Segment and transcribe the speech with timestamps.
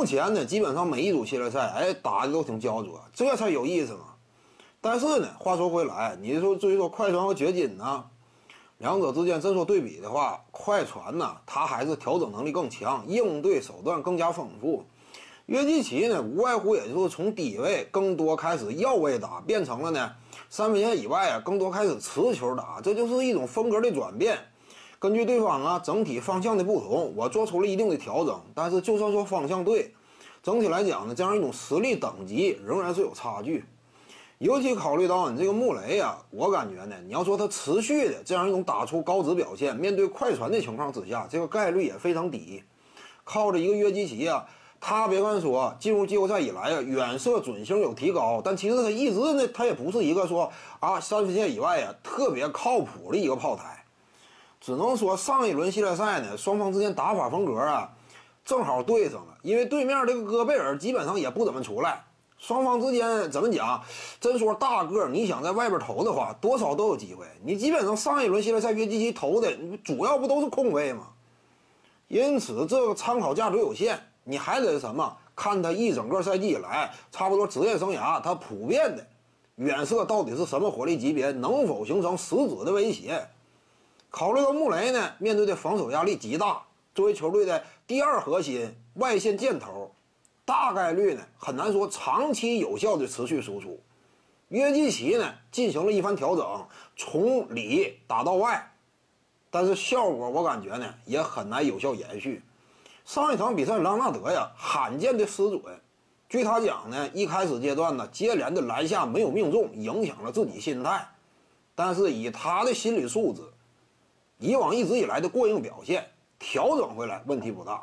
[0.00, 4.14] 目前呢，基本上每一组系列赛，哎，打的都挺焦灼，这才有意思嘛。
[4.80, 8.06] 但是呢，话说回来，你说至于说快船和掘金呢，
[8.78, 14.86] 两者之间真说对比的话，快船呢，它还是调整能力更强，应对手段更加丰富。
[15.44, 20.12] 约基奇呢，无外乎也就是从低位更多开始要位打，变成了呢
[20.48, 24.38] 三分线以外啊，更多开始持球打，这就是一种风格的转变。
[25.00, 28.38] 根据对方啊整体方向的不同，我做出了一定的调整。
[28.54, 29.94] 但是就算说方向对，
[30.42, 33.64] 整体来讲呢，这样一种实力等级仍然是有差距。
[34.36, 42.62] 尤其考虑到你这个穆雷啊，我感觉呢，你要说他持续的这样一种打出高值表现，面对快船的情况之下，这个概率也非常低。
[43.24, 44.46] 靠着一个约基奇啊。
[44.82, 53.84] 他别看说进入季后赛以来啊，远射准星有提高，但其实他一直呢，他也不是一个说啊三分线以外啊特别靠谱的一个炮台。
[54.60, 57.90] 只能说上一轮系列赛呢，双方之间打法风格啊
[58.44, 62.04] 正好对上了，因为对面这个戈贝尔基本上也不怎么出来，
[62.38, 63.82] 双方之间怎么讲？
[64.20, 67.24] 真说大个你想在外边投的话，多少都有机会。
[67.42, 71.08] 你基本上上一轮系列赛约基奇投的主要不都是空位吗？
[72.08, 73.98] 因此这个参考价值有限。
[74.24, 75.16] 你还得什么？
[75.34, 79.04] 看他一整个赛季以来，差不多职业生涯，他普遍的
[79.56, 83.26] 远射到底是什么火力级别，能否形成实质的威胁？
[84.10, 86.62] 考虑到穆雷呢，面对的防守压力极大，
[86.94, 89.94] 作为球队的第二核心外线箭头，
[90.44, 93.80] 大概率呢很难说长期有效的持续输出。
[94.48, 98.72] 约基奇呢进行了一番调整，从里打到外，
[99.48, 102.42] 但是效果我感觉呢也很难有效延续。
[103.04, 105.62] 上一场比赛，朗纳德呀，罕见的失准。
[106.28, 111.08] 据他讲呢，一开始阶段呢，接连的篮下没有命中，影响了自己心态。
[111.74, 113.42] 但是以他的心理素质，
[114.40, 116.04] 以往一直以来的过硬表现，
[116.38, 117.82] 调整回来问题不大。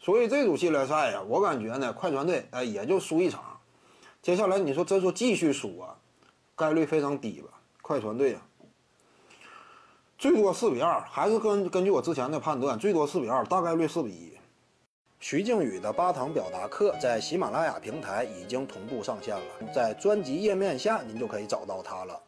[0.00, 3.60] 所以这组系列赛呀，我感觉呢，快船队哎也就输一场。
[4.20, 5.96] 接下来你说真说继续输啊，
[6.56, 7.48] 概率非常低吧？
[7.82, 8.40] 快船队呀。
[10.16, 14.32] 最多四比二，还是根根据我之前的判断，最多四比二，大概率四比一。
[15.20, 22.20] 徐静宇的八堂表达课在喜马拉雅平台已经同步上线了，在专辑页面下您就可以找到它了。